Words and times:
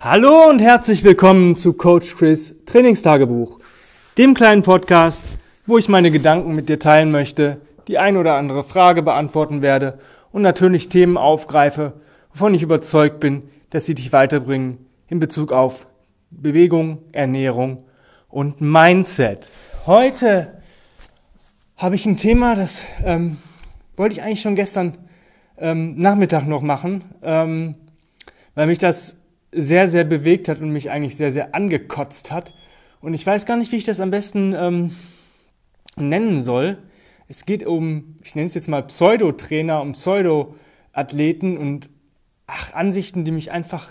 Hallo 0.00 0.48
und 0.48 0.60
herzlich 0.60 1.02
willkommen 1.02 1.56
zu 1.56 1.72
Coach 1.72 2.14
Chris 2.14 2.54
Trainingstagebuch, 2.66 3.58
dem 4.16 4.32
kleinen 4.32 4.62
Podcast, 4.62 5.24
wo 5.66 5.76
ich 5.76 5.88
meine 5.88 6.12
Gedanken 6.12 6.54
mit 6.54 6.68
dir 6.68 6.78
teilen 6.78 7.10
möchte, 7.10 7.60
die 7.88 7.98
ein 7.98 8.16
oder 8.16 8.36
andere 8.36 8.62
Frage 8.62 9.02
beantworten 9.02 9.60
werde 9.60 9.98
und 10.30 10.42
natürlich 10.42 10.88
Themen 10.88 11.16
aufgreife, 11.16 11.94
wovon 12.32 12.54
ich 12.54 12.62
überzeugt 12.62 13.18
bin, 13.18 13.50
dass 13.70 13.86
sie 13.86 13.96
dich 13.96 14.12
weiterbringen 14.12 14.86
in 15.08 15.18
Bezug 15.18 15.50
auf 15.50 15.88
Bewegung, 16.30 16.98
Ernährung 17.10 17.82
und 18.28 18.60
Mindset. 18.60 19.50
Heute 19.84 20.62
habe 21.76 21.96
ich 21.96 22.06
ein 22.06 22.16
Thema, 22.16 22.54
das 22.54 22.86
ähm, 23.02 23.38
wollte 23.96 24.12
ich 24.12 24.22
eigentlich 24.22 24.42
schon 24.42 24.54
gestern 24.54 24.96
ähm, 25.58 25.96
Nachmittag 25.96 26.46
noch 26.46 26.62
machen, 26.62 27.02
ähm, 27.20 27.74
weil 28.54 28.68
mich 28.68 28.78
das 28.78 29.16
sehr, 29.58 29.88
sehr 29.88 30.04
bewegt 30.04 30.48
hat 30.48 30.60
und 30.60 30.70
mich 30.70 30.90
eigentlich 30.90 31.16
sehr, 31.16 31.32
sehr 31.32 31.54
angekotzt 31.54 32.30
hat. 32.30 32.54
Und 33.00 33.14
ich 33.14 33.26
weiß 33.26 33.46
gar 33.46 33.56
nicht, 33.56 33.72
wie 33.72 33.76
ich 33.76 33.84
das 33.84 34.00
am 34.00 34.10
besten 34.10 34.54
ähm, 34.56 34.90
nennen 35.96 36.42
soll. 36.42 36.78
Es 37.28 37.44
geht 37.44 37.66
um, 37.66 38.16
ich 38.22 38.34
nenne 38.34 38.46
es 38.46 38.54
jetzt 38.54 38.68
mal 38.68 38.82
Pseudo-Trainer, 38.82 39.82
um 39.82 39.92
Pseudo-Athleten 39.92 41.58
und 41.58 41.90
ach, 42.46 42.72
Ansichten, 42.72 43.24
die 43.24 43.32
mich 43.32 43.50
einfach 43.52 43.88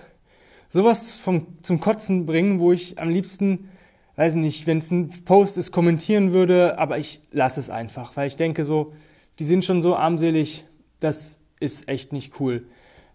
sowas 0.70 1.18
vom, 1.18 1.48
zum 1.62 1.80
Kotzen 1.80 2.26
bringen, 2.26 2.60
wo 2.60 2.72
ich 2.72 3.00
am 3.00 3.10
liebsten, 3.10 3.70
weiß 4.16 4.36
nicht, 4.36 4.68
wenn 4.68 4.80
es 4.80 4.92
ein 4.92 5.10
Post 5.26 5.58
ist, 5.58 5.72
kommentieren 5.72 6.34
würde, 6.34 6.80
aber 6.80 6.98
ich 6.98 7.22
lasse 7.32 7.60
es 7.60 7.70
einfach, 7.70 8.18
weil 8.18 8.28
ich 8.28 8.36
denke 8.36 8.64
so, 8.64 8.94
die 9.40 9.46
sind 9.46 9.64
schon 9.64 9.82
so 9.82 9.96
armselig, 9.96 10.66
das 11.00 11.40
ist 11.60 11.88
echt 11.88 12.12
nicht 12.12 12.40
cool. 12.40 12.66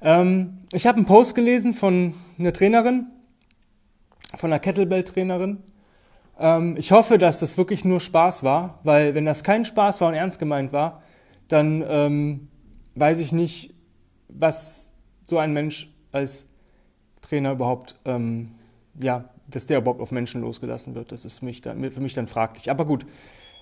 Ähm, 0.02 0.58
ich 0.72 0.86
habe 0.86 0.96
einen 0.96 1.06
Post 1.06 1.34
gelesen 1.34 1.74
von 1.74 2.14
einer 2.38 2.52
Trainerin, 2.52 3.06
von 4.36 4.52
einer 4.52 4.58
Kettlebell-Trainerin. 4.58 5.62
Ähm, 6.38 6.76
ich 6.76 6.90
hoffe, 6.92 7.18
dass 7.18 7.38
das 7.40 7.56
wirklich 7.56 7.84
nur 7.84 8.00
Spaß 8.00 8.42
war, 8.42 8.80
weil 8.82 9.14
wenn 9.14 9.24
das 9.24 9.44
kein 9.44 9.64
Spaß 9.64 10.00
war 10.00 10.08
und 10.08 10.14
ernst 10.14 10.38
gemeint 10.38 10.72
war, 10.72 11.02
dann 11.48 11.84
ähm, 11.86 12.48
weiß 12.96 13.20
ich 13.20 13.32
nicht, 13.32 13.74
was 14.28 14.92
so 15.22 15.38
ein 15.38 15.52
Mensch 15.52 15.92
als 16.10 16.50
Trainer 17.20 17.52
überhaupt, 17.52 17.96
ähm, 18.04 18.52
ja, 18.98 19.26
dass 19.46 19.66
der 19.66 19.78
überhaupt 19.78 20.00
auf 20.00 20.10
Menschen 20.10 20.40
losgelassen 20.40 20.94
wird. 20.94 21.12
Das 21.12 21.24
ist 21.24 21.38
für 21.38 21.44
mich 21.44 21.60
dann, 21.60 21.90
für 21.90 22.00
mich 22.00 22.14
dann 22.14 22.26
fraglich. 22.26 22.70
Aber 22.70 22.84
gut. 22.84 23.06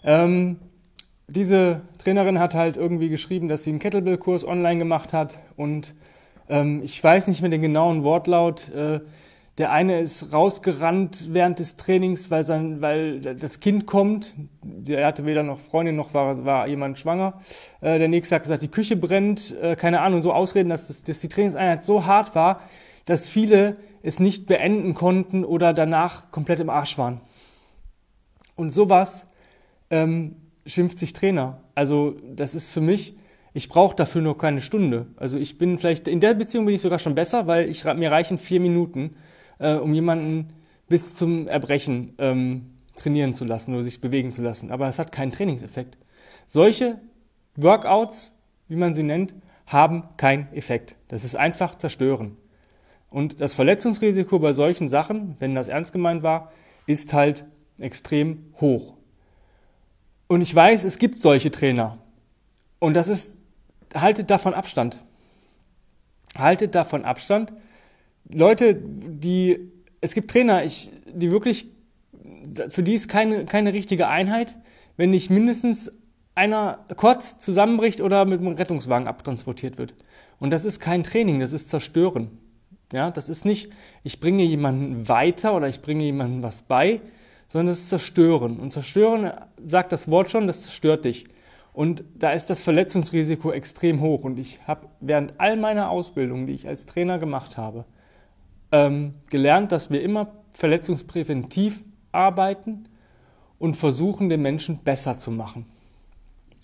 Ähm, 0.02 0.56
diese 1.28 1.82
Trainerin 1.98 2.40
hat 2.40 2.54
halt 2.54 2.76
irgendwie 2.76 3.08
geschrieben, 3.08 3.48
dass 3.48 3.62
sie 3.62 3.70
einen 3.70 3.78
Kettlebell-Kurs 3.78 4.44
online 4.44 4.78
gemacht 4.78 5.12
hat 5.12 5.38
und 5.56 5.94
ähm, 6.50 6.82
ich 6.82 7.02
weiß 7.02 7.28
nicht 7.28 7.40
mehr 7.40 7.50
den 7.50 7.62
genauen 7.62 8.02
Wortlaut. 8.02 8.68
Äh, 8.74 9.00
der 9.58 9.72
eine 9.72 10.00
ist 10.00 10.32
rausgerannt 10.32 11.28
während 11.32 11.58
des 11.58 11.76
Trainings, 11.76 12.30
weil, 12.30 12.44
sein, 12.44 12.80
weil 12.80 13.20
das 13.20 13.60
Kind 13.60 13.86
kommt. 13.86 14.34
Der 14.62 15.06
hatte 15.06 15.26
weder 15.26 15.42
noch 15.42 15.58
Freundin 15.58 15.96
noch 15.96 16.14
war, 16.14 16.44
war 16.44 16.66
jemand 16.66 16.98
schwanger. 16.98 17.40
Äh, 17.80 17.98
der 17.98 18.08
nächste 18.08 18.34
hat 18.34 18.42
gesagt, 18.42 18.62
die 18.62 18.68
Küche 18.68 18.96
brennt. 18.96 19.54
Äh, 19.60 19.76
keine 19.76 20.00
Ahnung, 20.00 20.22
so 20.22 20.32
ausreden, 20.32 20.68
dass, 20.68 20.88
das, 20.88 21.04
dass 21.04 21.20
die 21.20 21.28
Trainingseinheit 21.28 21.84
so 21.84 22.06
hart 22.06 22.34
war, 22.34 22.62
dass 23.04 23.28
viele 23.28 23.76
es 24.02 24.18
nicht 24.18 24.46
beenden 24.46 24.94
konnten 24.94 25.44
oder 25.44 25.72
danach 25.74 26.30
komplett 26.30 26.60
im 26.60 26.70
Arsch 26.70 26.96
waren. 26.96 27.20
Und 28.56 28.70
sowas 28.70 29.26
ähm, 29.90 30.36
schimpft 30.66 30.98
sich 30.98 31.12
Trainer. 31.12 31.60
Also 31.74 32.14
das 32.34 32.54
ist 32.54 32.70
für 32.70 32.80
mich 32.80 33.14
ich 33.52 33.68
brauche 33.68 33.96
dafür 33.96 34.22
nur 34.22 34.38
keine 34.38 34.60
Stunde. 34.60 35.06
Also 35.16 35.36
ich 35.36 35.58
bin 35.58 35.78
vielleicht, 35.78 36.06
in 36.06 36.20
der 36.20 36.34
Beziehung 36.34 36.66
bin 36.66 36.74
ich 36.74 36.80
sogar 36.80 36.98
schon 36.98 37.14
besser, 37.14 37.46
weil 37.46 37.68
ich, 37.68 37.84
mir 37.84 38.10
reichen 38.10 38.38
vier 38.38 38.60
Minuten, 38.60 39.16
äh, 39.58 39.74
um 39.74 39.92
jemanden 39.92 40.52
bis 40.88 41.14
zum 41.14 41.48
Erbrechen 41.48 42.14
ähm, 42.18 42.66
trainieren 42.96 43.34
zu 43.34 43.44
lassen 43.44 43.74
oder 43.74 43.82
sich 43.82 44.00
bewegen 44.00 44.30
zu 44.30 44.42
lassen. 44.42 44.70
Aber 44.70 44.88
es 44.88 44.98
hat 44.98 45.12
keinen 45.12 45.32
Trainingseffekt. 45.32 45.96
Solche 46.46 46.98
Workouts, 47.56 48.36
wie 48.68 48.76
man 48.76 48.94
sie 48.94 49.02
nennt, 49.02 49.34
haben 49.66 50.04
keinen 50.16 50.52
Effekt. 50.52 50.96
Das 51.08 51.24
ist 51.24 51.36
einfach 51.36 51.76
zerstören. 51.76 52.36
Und 53.08 53.40
das 53.40 53.54
Verletzungsrisiko 53.54 54.38
bei 54.38 54.52
solchen 54.52 54.88
Sachen, 54.88 55.36
wenn 55.40 55.54
das 55.54 55.68
ernst 55.68 55.92
gemeint 55.92 56.22
war, 56.22 56.52
ist 56.86 57.12
halt 57.12 57.44
extrem 57.78 58.52
hoch. 58.60 58.94
Und 60.28 60.42
ich 60.42 60.54
weiß, 60.54 60.84
es 60.84 60.98
gibt 60.98 61.18
solche 61.18 61.50
Trainer. 61.50 61.98
Und 62.78 62.94
das 62.94 63.08
ist 63.08 63.39
haltet 63.94 64.30
davon 64.30 64.54
Abstand. 64.54 65.00
Haltet 66.36 66.74
davon 66.74 67.04
Abstand. 67.04 67.52
Leute, 68.32 68.74
die, 68.74 69.72
es 70.00 70.14
gibt 70.14 70.30
Trainer, 70.30 70.64
ich, 70.64 70.92
die 71.06 71.30
wirklich, 71.30 71.66
für 72.68 72.82
die 72.82 72.94
ist 72.94 73.08
keine, 73.08 73.44
keine 73.44 73.72
richtige 73.72 74.08
Einheit, 74.08 74.56
wenn 74.96 75.10
nicht 75.10 75.30
mindestens 75.30 75.92
einer 76.34 76.84
kurz 76.96 77.38
zusammenbricht 77.38 78.00
oder 78.00 78.24
mit 78.24 78.40
einem 78.40 78.54
Rettungswagen 78.54 79.08
abtransportiert 79.08 79.78
wird. 79.78 79.94
Und 80.38 80.50
das 80.50 80.64
ist 80.64 80.80
kein 80.80 81.02
Training, 81.02 81.40
das 81.40 81.52
ist 81.52 81.70
Zerstören. 81.70 82.38
Ja, 82.92 83.10
das 83.10 83.28
ist 83.28 83.44
nicht, 83.44 83.70
ich 84.02 84.20
bringe 84.20 84.42
jemanden 84.42 85.08
weiter 85.08 85.54
oder 85.54 85.68
ich 85.68 85.80
bringe 85.80 86.04
jemanden 86.04 86.42
was 86.42 86.62
bei, 86.62 87.00
sondern 87.46 87.68
das 87.68 87.80
ist 87.80 87.88
Zerstören. 87.88 88.58
Und 88.58 88.72
Zerstören, 88.72 89.32
sagt 89.64 89.92
das 89.92 90.10
Wort 90.10 90.30
schon, 90.30 90.46
das 90.46 90.62
zerstört 90.62 91.04
dich. 91.04 91.26
Und 91.72 92.04
da 92.14 92.32
ist 92.32 92.50
das 92.50 92.60
Verletzungsrisiko 92.60 93.52
extrem 93.52 94.00
hoch. 94.00 94.24
Und 94.24 94.38
ich 94.38 94.60
habe 94.66 94.88
während 95.00 95.38
all 95.38 95.56
meiner 95.56 95.90
Ausbildung, 95.90 96.46
die 96.46 96.54
ich 96.54 96.68
als 96.68 96.86
Trainer 96.86 97.18
gemacht 97.18 97.56
habe, 97.56 97.84
ähm, 98.72 99.14
gelernt, 99.28 99.72
dass 99.72 99.90
wir 99.90 100.02
immer 100.02 100.32
verletzungspräventiv 100.52 101.82
arbeiten 102.12 102.88
und 103.58 103.74
versuchen, 103.76 104.28
den 104.28 104.42
Menschen 104.42 104.82
besser 104.82 105.18
zu 105.18 105.30
machen 105.30 105.66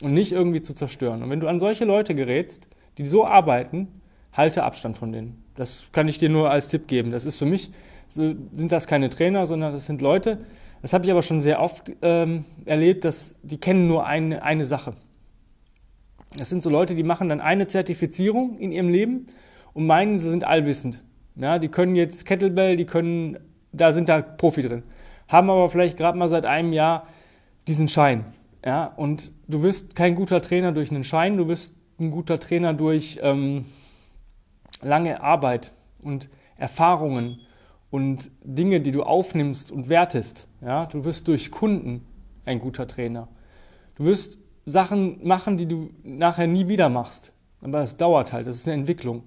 und 0.03 0.13
nicht 0.13 0.33
irgendwie 0.33 0.63
zu 0.63 0.75
zerstören. 0.75 1.23
Und 1.23 1.31
wenn 1.31 1.41
du 1.41 1.49
an 1.49 1.61
solche 1.61 1.85
Leute 1.85 2.15
gerätst, 2.15 2.69
die 2.99 3.07
so 3.07 3.27
arbeiten, 3.27 3.89
halte 4.33 4.65
Abstand 4.65 4.99
von 4.99 5.13
denen. 5.13 5.43
Das 5.55 5.89
kann 5.93 6.09
ich 6.09 6.19
dir 6.19 6.29
nur 6.29 6.51
als 6.51 6.69
Tipp 6.69 6.89
geben. 6.89 7.11
Das 7.11 7.25
ist 7.25 7.39
für 7.39 7.47
mich, 7.47 7.71
sind 8.09 8.73
das 8.73 8.87
keine 8.87 9.11
Trainer, 9.11 9.47
sondern 9.47 9.73
das 9.73 9.87
sind 9.87 10.01
Leute, 10.01 10.39
das 10.87 10.93
habe 10.93 11.05
ich 11.05 11.11
aber 11.11 11.25
schon 11.25 11.41
sehr 11.41 11.61
oft 11.61 11.91
ähm, 12.01 12.45
erlebt, 12.65 13.05
dass 13.05 13.35
die 13.43 13.59
kennen 13.59 13.89
nur 13.89 14.07
eine, 14.07 14.45
eine 14.45 14.65
Sache. 14.65 14.93
Das 16.39 16.49
sind 16.49 16.63
so 16.63 16.71
Leute, 16.71 16.95
die 16.95 17.03
machen 17.03 17.29
dann 17.29 17.41
eine 17.41 17.67
Zertifizierung 17.67 18.57
in 18.61 18.71
ihrem 18.71 18.89
Leben 18.89 19.27
und 19.73 19.89
meinen, 19.89 20.21
sie 20.21 20.31
sind 20.31 20.45
allwissend. 20.45 21.03
Ja, 21.35 21.59
die 21.59 21.67
können 21.67 21.97
jetzt 21.97 22.25
Kettlebell, 22.25 22.77
die 22.77 22.85
können, 22.85 23.37
da 23.73 23.91
sind 23.91 24.09
da 24.09 24.21
Profi 24.21 24.63
drin, 24.63 24.85
haben 25.27 25.51
aber 25.51 25.69
vielleicht 25.71 25.97
gerade 25.97 26.17
mal 26.17 26.29
seit 26.29 26.47
einem 26.47 26.73
Jahr 26.73 27.09
diesen 27.67 27.89
Schein. 27.89 28.25
Ja, 28.65 28.85
und 28.87 29.33
du 29.49 29.65
wirst 29.65 29.97
kein 29.97 30.15
guter 30.15 30.41
Trainer 30.41 30.71
durch 30.71 30.93
einen 30.93 31.03
Schein, 31.03 31.37
du 31.37 31.49
wirst 31.49 31.75
ein 31.99 32.13
guter 32.13 32.39
Trainer 32.39 32.75
durch 32.75 33.19
ähm, 33.23 33.65
lange 34.83 35.21
Arbeit 35.21 35.73
und 36.01 36.29
Erfahrungen 36.57 37.41
und 37.97 38.31
Dinge, 38.45 38.83
die 38.83 38.93
du 38.93 39.05
aufnimmst 39.05 39.73
und 39.73 39.89
wertest. 39.89 40.49
Ja, 40.61 40.85
du 40.85 41.07
wirst 41.07 41.29
durch 41.29 41.51
Kunden 41.51 42.05
ein 42.45 42.59
guter 42.59 42.87
Trainer. 42.87 43.29
Du 43.95 44.05
wirst 44.05 44.39
Sachen 44.67 45.27
machen, 45.27 45.57
die 45.57 45.65
du 45.65 45.89
nachher 46.03 46.47
nie 46.47 46.69
wieder 46.69 46.91
machst. 46.91 47.33
Aber 47.63 47.81
es 47.81 47.97
dauert 47.97 48.35
halt, 48.35 48.47
das 48.47 48.57
ist 48.57 48.69
eine 48.69 48.77
Entwicklung. 48.77 49.23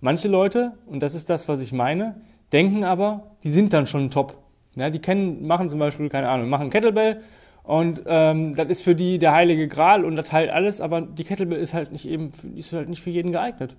Manche 0.00 0.26
Leute, 0.26 0.72
und 0.86 1.00
das 1.00 1.14
ist 1.14 1.28
das, 1.28 1.48
was 1.48 1.60
ich 1.60 1.74
meine, 1.74 2.22
denken 2.50 2.82
aber, 2.82 3.36
die 3.42 3.50
sind 3.50 3.74
dann 3.74 3.86
schon 3.86 4.10
top. 4.10 4.38
Ja, 4.74 4.88
die 4.88 5.00
kennen, 5.00 5.46
machen 5.46 5.68
zum 5.68 5.78
Beispiel, 5.78 6.08
keine 6.08 6.30
Ahnung, 6.30 6.48
machen 6.48 6.70
Kettlebell 6.70 7.20
und 7.62 8.04
ähm, 8.06 8.56
das 8.56 8.70
ist 8.70 8.80
für 8.80 8.94
die 8.94 9.18
der 9.18 9.32
heilige 9.32 9.68
Gral 9.68 10.06
und 10.06 10.16
das 10.16 10.32
heilt 10.32 10.48
alles, 10.48 10.80
aber 10.80 11.02
die 11.02 11.24
Kettlebell 11.24 11.60
ist 11.60 11.74
halt 11.74 11.92
nicht 11.92 12.08
eben, 12.08 12.32
ist 12.56 12.72
halt 12.72 12.88
nicht 12.88 13.02
für 13.02 13.10
jeden 13.10 13.32
geeignet. 13.32 13.76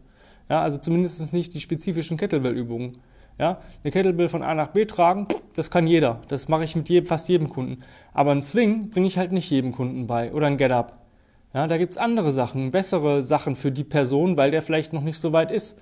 Ja, 0.50 0.62
also 0.62 0.78
zumindest 0.78 1.34
nicht 1.34 1.56
die 1.56 1.60
spezifischen 1.60 2.16
Kettlebell-Übungen. 2.16 3.00
Ja, 3.40 3.62
eine 3.84 3.92
Kettlebell 3.92 4.28
von 4.28 4.44
A 4.44 4.54
nach 4.54 4.68
B 4.68 4.84
tragen, 4.84 5.26
das 5.56 5.72
kann 5.72 5.88
jeder. 5.88 6.20
Das 6.28 6.50
mache 6.50 6.66
ich 6.66 6.76
mit 6.76 6.90
jedem, 6.90 7.08
fast 7.08 7.30
jedem 7.30 7.50
Kunden. 7.50 7.84
Aber 8.14 8.32
ein 8.32 8.42
Swing 8.42 8.90
bringe 8.90 9.08
ich 9.08 9.18
halt 9.18 9.32
nicht 9.32 9.50
jedem 9.50 9.72
Kunden 9.72 10.08
bei 10.08 10.34
oder 10.34 10.48
ein 10.48 10.58
Get-Up. 10.58 11.00
Ja, 11.54 11.66
da 11.66 11.78
gibt's 11.78 11.98
andere 11.98 12.34
Sachen, 12.34 12.72
bessere 12.72 13.22
Sachen 13.22 13.56
für 13.56 13.72
die 13.72 13.86
Person, 13.86 14.36
weil 14.36 14.52
der 14.52 14.62
vielleicht 14.62 14.92
noch 14.92 15.02
nicht 15.02 15.18
so 15.18 15.32
weit 15.32 15.52
ist. 15.52 15.82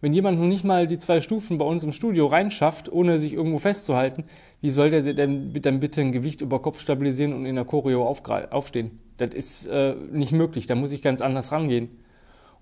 Wenn 0.00 0.12
jemand 0.12 0.38
noch 0.38 0.46
nicht 0.46 0.64
mal 0.64 0.88
die 0.88 0.98
zwei 0.98 1.20
Stufen 1.20 1.56
bei 1.56 1.64
uns 1.64 1.84
im 1.84 1.92
Studio 1.92 2.26
reinschafft, 2.26 2.90
ohne 2.92 3.20
sich 3.20 3.32
irgendwo 3.32 3.58
festzuhalten, 3.58 4.24
wie 4.60 4.70
soll 4.70 4.90
der 4.90 5.02
denn 5.02 5.52
dann 5.62 5.80
bitte 5.80 6.00
ein 6.00 6.12
Gewicht 6.12 6.40
über 6.40 6.60
Kopf 6.60 6.80
stabilisieren 6.80 7.32
und 7.32 7.46
in 7.46 7.54
der 7.54 7.64
Choreo 7.64 8.06
aufstehen? 8.06 8.98
Das 9.18 9.34
ist 9.34 9.66
äh, 9.66 9.94
nicht 10.12 10.32
möglich, 10.32 10.66
da 10.66 10.74
muss 10.74 10.92
ich 10.92 11.02
ganz 11.02 11.20
anders 11.20 11.52
rangehen. 11.52 11.90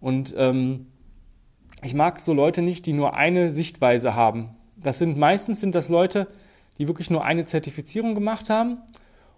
Und 0.00 0.34
ähm, 0.36 0.86
ich 1.82 1.94
mag 1.94 2.20
so 2.20 2.32
Leute 2.32 2.62
nicht, 2.62 2.86
die 2.86 2.92
nur 2.92 3.14
eine 3.16 3.50
Sichtweise 3.50 4.14
haben. 4.14 4.56
Das 4.76 4.98
sind 4.98 5.18
meistens 5.18 5.60
sind 5.60 5.74
das 5.74 5.88
Leute, 5.88 6.26
die 6.78 6.88
wirklich 6.88 7.10
nur 7.10 7.24
eine 7.24 7.46
Zertifizierung 7.46 8.14
gemacht 8.14 8.50
haben 8.50 8.78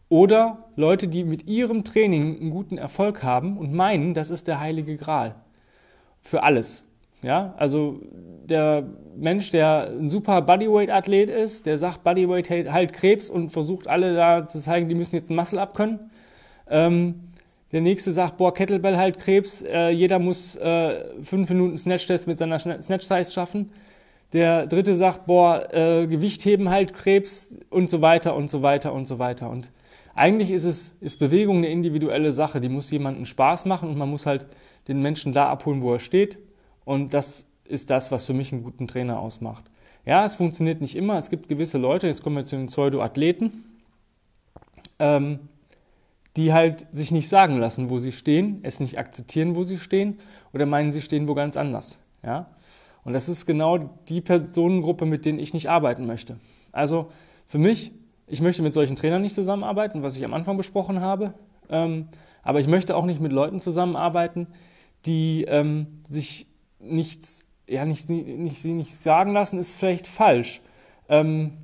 oder 0.09 0.65
Leute, 0.77 1.09
die 1.09 1.25
mit 1.25 1.47
ihrem 1.47 1.85
Training 1.85 2.41
einen 2.41 2.51
guten 2.51 2.79
Erfolg 2.79 3.23
haben 3.23 3.59
und 3.59 3.73
meinen, 3.73 4.15
das 4.15 4.31
ist 4.31 4.49
der 4.49 4.61
heilige 4.61 4.97
Gral 4.97 5.35
für 6.21 6.43
alles. 6.43 6.85
Ja, 7.21 7.55
also 7.57 8.01
der 8.45 8.85
Mensch, 9.17 9.51
der 9.51 9.91
ein 9.91 10.09
super 10.09 10.41
Bodyweight-Athlet 10.41 11.31
ist, 11.31 11.67
der 11.67 11.77
sagt, 11.77 12.05
Bodyweight 12.05 12.49
halt 12.49 12.93
Krebs 12.93 13.29
und 13.29 13.51
versucht 13.51 13.89
alle 13.89 14.15
da 14.15 14.47
zu 14.47 14.61
zeigen, 14.61 14.89
die 14.89 14.95
müssen 14.95 15.17
jetzt 15.17 15.29
ein 15.29 15.35
Muscle-Up 15.37 15.75
können. 15.75 16.11
Ähm, 16.71 17.28
der 17.73 17.81
nächste 17.81 18.13
sagt, 18.13 18.39
boah, 18.39 18.55
Kettlebell 18.55 18.97
halt 18.97 19.19
Krebs, 19.19 19.63
äh, 19.63 19.91
jeder 19.91 20.19
muss 20.19 20.57
äh, 20.57 21.05
fünf 21.23 21.49
Minuten 21.51 21.77
Snatch-Test 21.77 22.27
mit 22.27 22.39
seiner 22.39 22.59
Snatch-Size 22.59 23.33
schaffen. 23.33 23.73
Der 24.33 24.67
dritte 24.67 24.95
sagt, 24.95 25.27
boah, 25.27 25.73
äh, 25.73 26.07
Gewichtheben 26.07 26.71
halt 26.71 26.95
Krebs 26.95 27.55
und 27.71 27.91
so 27.91 28.01
weiter 28.01 28.37
und 28.37 28.51
so 28.51 28.63
weiter 28.63 28.93
und 28.93 29.07
so 29.07 29.19
weiter. 29.19 29.51
Und 29.51 29.71
eigentlich 30.15 30.51
ist 30.51 30.65
es, 30.65 30.97
ist 31.01 31.19
Bewegung 31.19 31.59
eine 31.59 31.69
individuelle 31.69 32.33
Sache. 32.33 32.61
Die 32.61 32.69
muss 32.69 32.91
jemandem 32.91 33.25
Spaß 33.25 33.67
machen 33.67 33.89
und 33.89 33.99
man 33.99 34.11
muss 34.11 34.27
halt 34.27 34.47
den 34.89 35.01
Menschen 35.03 35.33
da 35.33 35.49
abholen, 35.49 35.83
wo 35.83 35.93
er 35.93 36.01
steht. 36.01 36.39
Und 36.85 37.15
das 37.15 37.51
ist 37.65 37.91
das, 37.91 38.11
was 38.11 38.25
für 38.25 38.35
mich 38.35 38.53
einen 38.53 38.63
guten 38.63 38.87
Trainer 38.87 39.21
ausmacht. 39.21 39.65
Ja, 40.07 40.25
es 40.25 40.37
funktioniert 40.37 40.81
nicht 40.81 40.97
immer. 40.97 41.19
Es 41.19 41.29
gibt 41.29 41.49
gewisse 41.49 41.77
Leute, 41.77 42.07
jetzt 42.07 42.23
kommen 42.23 42.37
wir 42.37 42.45
zu 42.45 42.57
den 42.57 42.67
Pseudo-Athleten, 42.67 43.65
ähm, 44.99 45.41
die 46.39 46.53
halt 46.53 46.87
sich 46.93 47.11
nicht 47.11 47.29
sagen 47.29 47.59
lassen, 47.59 47.91
wo 47.91 47.99
sie 47.99 48.13
stehen, 48.13 48.61
es 48.63 48.79
nicht 48.79 48.97
akzeptieren, 48.97 49.57
wo 49.57 49.65
sie 49.65 49.77
stehen 49.77 50.21
oder 50.55 50.67
meinen, 50.67 50.93
sie 50.93 51.01
stehen 51.01 51.27
wo 51.27 51.35
ganz 51.35 51.57
anders. 51.57 51.99
Ja? 52.25 52.47
Und 53.03 53.13
das 53.13 53.29
ist 53.29 53.45
genau 53.45 53.79
die 54.09 54.21
Personengruppe, 54.21 55.05
mit 55.05 55.25
denen 55.25 55.41
ich 55.41 55.53
nicht 55.53 55.69
arbeiten 55.69 56.07
möchte. 56.07 56.39
Also 56.71 57.11
für 57.45 57.59
mich, 57.59 57.91
ich 58.29 58.41
möchte 58.41 58.63
mit 58.63 58.73
solchen 58.73 58.95
Trainern 58.95 59.23
nicht 59.23 59.35
zusammenarbeiten, 59.35 60.05
was 60.05 60.17
ich 60.17 60.25
am 60.25 60.33
Anfang 60.33 60.57
besprochen 60.57 61.01
habe. 61.01 61.35
Ähm, 61.71 62.07
aber 62.45 62.61
ich 62.61 62.69
möchte 62.69 62.95
auch 62.95 63.05
nicht 63.05 63.21
mit 63.21 63.33
Leuten 63.33 63.61
zusammenarbeiten, 63.61 64.47
die 65.07 65.43
ähm, 65.49 66.03
sich 66.07 66.47
nichts, 66.79 67.45
ja, 67.67 67.85
nicht, 67.85 68.09
nicht, 68.09 68.63
sie 68.63 68.75
nicht 68.75 68.95
sagen 68.95 69.33
lassen, 69.33 69.59
ist 69.59 69.73
vielleicht 69.73 70.07
falsch. 70.07 70.61
Ähm, 71.09 71.55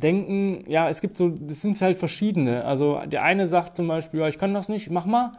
denken, 0.00 0.64
ja, 0.68 0.88
es 0.88 1.00
gibt 1.00 1.16
so, 1.18 1.28
das 1.28 1.62
sind 1.62 1.80
halt 1.80 1.98
verschiedene. 1.98 2.64
Also 2.64 3.00
der 3.06 3.22
eine 3.22 3.48
sagt 3.48 3.76
zum 3.76 3.88
Beispiel, 3.88 4.20
ja, 4.20 4.28
ich 4.28 4.38
kann 4.38 4.54
das 4.54 4.68
nicht, 4.68 4.90
mach 4.90 5.06
mal. 5.06 5.32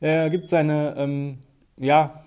Er 0.00 0.30
gibt 0.30 0.48
seine, 0.48 0.94
ähm, 0.96 1.38
ja, 1.78 2.24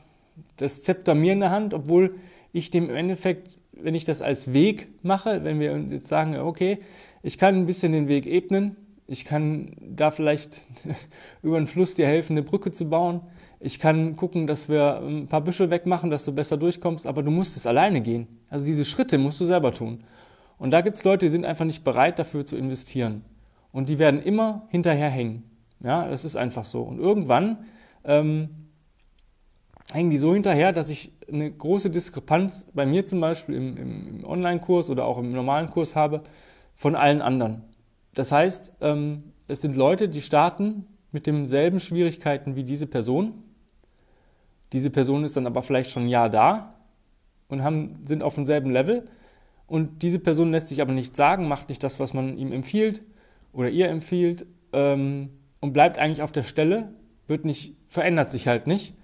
das 0.57 0.83
Zepter 0.83 1.15
mir 1.15 1.33
in 1.33 1.39
der 1.39 1.51
Hand, 1.51 1.73
obwohl 1.73 2.15
ich 2.51 2.71
dem 2.71 2.89
im 2.89 2.95
Endeffekt, 2.95 3.57
wenn 3.71 3.95
ich 3.95 4.05
das 4.05 4.21
als 4.21 4.53
Weg 4.53 4.87
mache, 5.03 5.43
wenn 5.43 5.59
wir 5.59 5.77
jetzt 5.77 6.07
sagen, 6.07 6.37
okay, 6.37 6.79
ich 7.23 7.37
kann 7.37 7.55
ein 7.55 7.65
bisschen 7.65 7.91
den 7.91 8.07
Weg 8.07 8.25
ebnen, 8.25 8.75
ich 9.07 9.25
kann 9.25 9.75
da 9.79 10.11
vielleicht 10.11 10.61
über 11.41 11.59
den 11.59 11.67
Fluss 11.67 11.95
dir 11.95 12.07
helfen, 12.07 12.33
eine 12.33 12.43
Brücke 12.43 12.71
zu 12.71 12.89
bauen, 12.89 13.21
ich 13.59 13.79
kann 13.79 14.17
gucken, 14.17 14.45
dass 14.45 14.67
wir 14.67 14.99
ein 15.01 15.27
paar 15.27 15.39
Büsche 15.39 15.69
wegmachen, 15.69 16.09
dass 16.09 16.25
du 16.25 16.33
besser 16.33 16.57
durchkommst, 16.57 17.07
aber 17.07 17.23
du 17.23 17.31
musst 17.31 17.55
es 17.55 17.65
alleine 17.65 18.01
gehen. 18.01 18.27
Also 18.49 18.65
diese 18.65 18.83
Schritte 18.83 19.17
musst 19.17 19.39
du 19.39 19.45
selber 19.45 19.71
tun. 19.71 20.03
Und 20.57 20.71
da 20.71 20.81
gibt 20.81 20.97
es 20.97 21.03
Leute, 21.03 21.25
die 21.25 21.29
sind 21.29 21.45
einfach 21.45 21.65
nicht 21.65 21.83
bereit, 21.83 22.19
dafür 22.19 22.45
zu 22.45 22.55
investieren. 22.55 23.23
Und 23.71 23.89
die 23.89 23.99
werden 23.99 24.21
immer 24.21 24.67
hinterher 24.69 25.09
hängen. 25.09 25.43
Ja, 25.81 26.07
das 26.07 26.23
ist 26.23 26.35
einfach 26.35 26.65
so. 26.65 26.83
Und 26.83 26.99
irgendwann 26.99 27.65
ähm, 28.03 28.49
hängen 29.91 30.09
die 30.09 30.17
so 30.17 30.33
hinterher, 30.33 30.71
dass 30.71 30.89
ich 30.89 31.11
eine 31.27 31.51
große 31.51 31.89
Diskrepanz 31.89 32.71
bei 32.73 32.85
mir 32.85 33.05
zum 33.05 33.19
Beispiel 33.19 33.55
im, 33.55 33.77
im 33.77 34.25
Online-Kurs 34.25 34.89
oder 34.89 35.05
auch 35.05 35.17
im 35.17 35.31
normalen 35.31 35.69
Kurs 35.69 35.95
habe 35.95 36.23
von 36.75 36.95
allen 36.95 37.21
anderen. 37.21 37.63
Das 38.13 38.31
heißt, 38.31 38.73
ähm, 38.81 39.23
es 39.47 39.61
sind 39.61 39.75
Leute, 39.75 40.07
die 40.07 40.21
starten 40.21 40.85
mit 41.11 41.27
denselben 41.27 41.79
Schwierigkeiten 41.79 42.55
wie 42.55 42.63
diese 42.63 42.87
Person. 42.87 43.43
Diese 44.71 44.89
Person 44.89 45.23
ist 45.23 45.35
dann 45.37 45.47
aber 45.47 45.61
vielleicht 45.61 45.91
schon 45.91 46.03
ein 46.03 46.09
Jahr 46.09 46.29
da 46.29 46.75
und 47.49 47.63
haben, 47.63 48.05
sind 48.05 48.23
auf 48.23 48.35
demselben 48.35 48.71
Level 48.71 49.05
und 49.67 50.03
diese 50.03 50.19
Person 50.19 50.51
lässt 50.51 50.69
sich 50.69 50.81
aber 50.81 50.93
nicht 50.93 51.15
sagen, 51.15 51.47
macht 51.47 51.69
nicht 51.69 51.83
das, 51.83 51.99
was 51.99 52.13
man 52.13 52.37
ihm 52.37 52.51
empfiehlt 52.51 53.01
oder 53.53 53.69
ihr 53.69 53.89
empfiehlt 53.89 54.45
ähm, 54.73 55.29
und 55.61 55.73
bleibt 55.73 55.97
eigentlich 55.97 56.21
auf 56.21 56.31
der 56.31 56.43
Stelle, 56.43 56.93
wird 57.27 57.45
nicht, 57.45 57.75
verändert 57.87 58.31
sich 58.31 58.47
halt 58.47 58.67
nicht. 58.67 58.95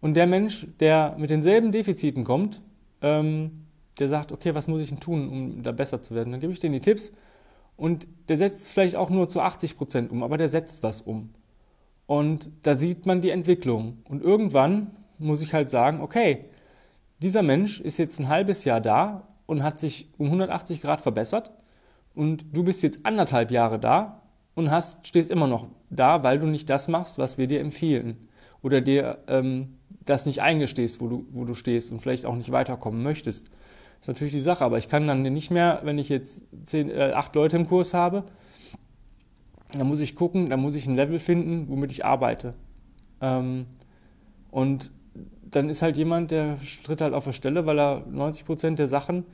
Und 0.00 0.14
der 0.14 0.26
Mensch, 0.26 0.68
der 0.78 1.16
mit 1.18 1.30
denselben 1.30 1.72
Defiziten 1.72 2.24
kommt, 2.24 2.62
ähm, 3.02 3.66
der 3.98 4.08
sagt, 4.08 4.30
okay, 4.30 4.54
was 4.54 4.68
muss 4.68 4.80
ich 4.80 4.90
denn 4.90 5.00
tun, 5.00 5.28
um 5.28 5.62
da 5.62 5.72
besser 5.72 6.02
zu 6.02 6.14
werden? 6.14 6.30
Dann 6.30 6.40
gebe 6.40 6.52
ich 6.52 6.60
denen 6.60 6.74
die 6.74 6.80
Tipps 6.80 7.12
und 7.76 8.06
der 8.28 8.36
setzt 8.36 8.60
es 8.62 8.72
vielleicht 8.72 8.96
auch 8.96 9.10
nur 9.10 9.28
zu 9.28 9.40
80 9.40 9.76
Prozent 9.76 10.10
um, 10.10 10.22
aber 10.22 10.36
der 10.38 10.48
setzt 10.48 10.82
was 10.82 11.00
um. 11.00 11.30
Und 12.06 12.50
da 12.62 12.78
sieht 12.78 13.04
man 13.04 13.20
die 13.20 13.30
Entwicklung. 13.30 13.98
Und 14.08 14.22
irgendwann 14.22 14.92
muss 15.18 15.42
ich 15.42 15.52
halt 15.52 15.70
sagen, 15.70 16.00
okay, 16.00 16.44
dieser 17.20 17.42
Mensch 17.42 17.80
ist 17.80 17.98
jetzt 17.98 18.20
ein 18.20 18.28
halbes 18.28 18.64
Jahr 18.64 18.80
da 18.80 19.26
und 19.46 19.62
hat 19.62 19.80
sich 19.80 20.08
um 20.18 20.26
180 20.26 20.82
Grad 20.82 21.00
verbessert 21.00 21.50
und 22.14 22.44
du 22.52 22.64
bist 22.64 22.82
jetzt 22.82 23.00
anderthalb 23.04 23.50
Jahre 23.50 23.78
da 23.78 24.22
und 24.54 24.70
hast, 24.70 25.06
stehst 25.06 25.30
immer 25.30 25.46
noch 25.46 25.68
da, 25.90 26.22
weil 26.22 26.38
du 26.38 26.46
nicht 26.46 26.68
das 26.68 26.88
machst, 26.88 27.18
was 27.18 27.38
wir 27.38 27.46
dir 27.46 27.60
empfehlen 27.60 28.28
oder 28.62 28.80
dir 28.80 29.18
ähm, 29.28 29.76
das 30.04 30.26
nicht 30.26 30.42
eingestehst, 30.42 31.00
wo 31.00 31.08
du, 31.08 31.26
wo 31.30 31.44
du 31.44 31.54
stehst 31.54 31.92
und 31.92 32.00
vielleicht 32.00 32.26
auch 32.26 32.34
nicht 32.34 32.52
weiterkommen 32.52 33.02
möchtest. 33.02 33.46
Das 33.46 34.02
ist 34.02 34.08
natürlich 34.08 34.34
die 34.34 34.40
Sache, 34.40 34.64
aber 34.64 34.78
ich 34.78 34.88
kann 34.88 35.06
dann 35.06 35.22
nicht 35.22 35.50
mehr, 35.50 35.80
wenn 35.84 35.98
ich 35.98 36.08
jetzt 36.08 36.44
zehn, 36.64 36.90
äh, 36.90 37.12
acht 37.14 37.34
Leute 37.34 37.56
im 37.56 37.68
Kurs 37.68 37.94
habe, 37.94 38.24
dann 39.72 39.86
muss 39.86 40.00
ich 40.00 40.14
gucken, 40.14 40.50
dann 40.50 40.60
muss 40.60 40.76
ich 40.76 40.86
ein 40.86 40.94
Level 40.94 41.18
finden, 41.18 41.68
womit 41.68 41.92
ich 41.92 42.04
arbeite. 42.04 42.54
Ähm, 43.20 43.66
und 44.50 44.90
dann 45.50 45.68
ist 45.68 45.82
halt 45.82 45.96
jemand, 45.96 46.30
der 46.30 46.58
tritt 46.84 47.00
halt 47.00 47.14
auf 47.14 47.24
der 47.24 47.32
Stelle, 47.32 47.66
weil 47.66 47.78
er 47.78 48.04
90 48.10 48.44
Prozent 48.44 48.78
der 48.78 48.88
Sachen 48.88 49.24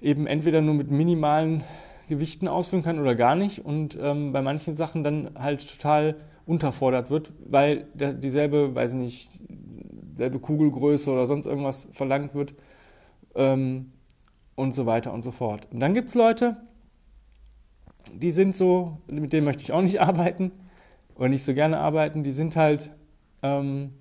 eben 0.00 0.26
entweder 0.26 0.60
nur 0.60 0.74
mit 0.74 0.90
minimalen 0.90 1.64
Gewichten 2.08 2.48
ausführen 2.48 2.82
kann 2.82 2.98
oder 2.98 3.14
gar 3.14 3.36
nicht 3.36 3.64
und 3.64 3.98
ähm, 4.00 4.32
bei 4.32 4.42
manchen 4.42 4.74
Sachen 4.74 5.04
dann 5.04 5.30
halt 5.36 5.68
total 5.68 6.16
unterfordert 6.46 7.10
wird, 7.10 7.32
weil 7.48 7.86
der, 7.94 8.12
dieselbe, 8.12 8.74
weiß 8.74 8.92
ich 8.92 8.98
nicht, 8.98 9.40
selbe 10.16 10.40
Kugelgröße 10.40 11.10
oder 11.10 11.26
sonst 11.26 11.46
irgendwas 11.46 11.88
verlangt 11.92 12.34
wird 12.34 12.54
ähm, 13.34 13.92
und 14.56 14.74
so 14.74 14.86
weiter 14.86 15.12
und 15.12 15.22
so 15.22 15.30
fort. 15.30 15.68
Und 15.70 15.80
dann 15.80 15.94
gibt 15.94 16.08
es 16.08 16.14
Leute, 16.14 16.56
die 18.12 18.30
sind 18.30 18.56
so, 18.56 18.98
mit 19.06 19.32
denen 19.32 19.44
möchte 19.44 19.62
ich 19.62 19.72
auch 19.72 19.82
nicht 19.82 20.00
arbeiten 20.00 20.50
oder 21.14 21.28
nicht 21.28 21.44
so 21.44 21.54
gerne 21.54 21.78
arbeiten, 21.78 22.24
die 22.24 22.32
sind 22.32 22.56
halt 22.56 22.90
ähm, 23.42 23.92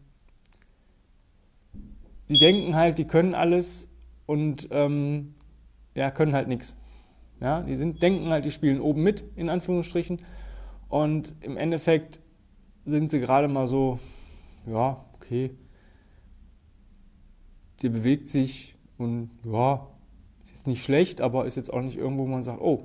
die 2.30 2.38
denken 2.38 2.76
halt, 2.76 2.98
die 2.98 3.06
können 3.06 3.34
alles 3.34 3.90
und 4.26 4.70
ähm, 4.72 5.34
ja, 5.96 6.12
können 6.12 6.34
halt 6.34 6.48
nichts. 6.48 6.78
Ja, 7.42 7.62
die 7.62 7.76
sind, 7.76 8.02
denken 8.02 8.30
halt, 8.30 8.46
die 8.46 8.52
spielen 8.52 8.82
oben 8.82 9.02
mit, 9.02 9.24
in 9.36 9.50
Anführungsstrichen. 9.50 10.20
Und 10.88 11.36
im 11.42 11.58
Endeffekt 11.58 12.20
sind 12.86 13.10
sie 13.12 13.20
gerade 13.20 13.48
mal 13.48 13.68
so, 13.68 14.00
ja, 14.66 15.04
okay, 15.14 15.52
die 17.82 17.90
bewegt 17.90 18.28
sich 18.28 18.76
und 18.98 19.30
ja, 19.46 19.88
ist 20.44 20.52
jetzt 20.52 20.68
nicht 20.68 20.84
schlecht, 20.84 21.22
aber 21.22 21.46
ist 21.46 21.56
jetzt 21.56 21.72
auch 21.72 21.82
nicht 21.82 21.98
irgendwo, 21.98 22.24
wo 22.24 22.28
man 22.28 22.44
sagt, 22.44 22.62
oh, 22.62 22.84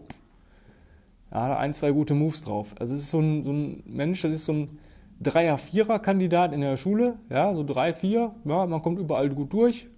ja, 1.31 1.49
da 1.49 1.59
ein, 1.59 1.75
zwei 1.75 1.91
gute 1.91 2.15
Moves 2.15 2.43
drauf. 2.43 2.75
Also 2.79 2.95
es 2.95 3.03
ist 3.03 3.11
so 3.11 3.19
ein, 3.19 3.45
so 3.45 3.53
ein 3.53 3.83
Mensch, 3.87 4.23
das 4.23 4.33
ist 4.33 4.45
so 4.45 4.53
ein 4.53 4.79
Dreier-, 5.25 5.59
Vierer-Kandidat 5.59 6.53
in 6.53 6.61
der 6.61 6.77
Schule, 6.77 7.19
ja, 7.31 7.53
so 7.55 7.65
drei, 7.65 7.93
vier, 7.93 8.35
ja, 8.45 8.67
man 8.67 8.81
kommt 8.81 8.99
überall 9.01 9.29
gut 9.31 9.53
durch. 9.53 9.89